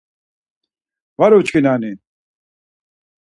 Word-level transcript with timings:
Var 1.17 1.31
uçkinani. 1.39 1.91